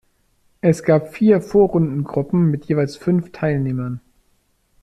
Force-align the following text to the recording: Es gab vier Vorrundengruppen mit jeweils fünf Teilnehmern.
Es 0.61 0.81
gab 0.81 1.13
vier 1.13 1.41
Vorrundengruppen 1.43 2.49
mit 2.49 2.65
jeweils 2.65 2.97
fünf 2.97 3.31
Teilnehmern. 3.31 4.01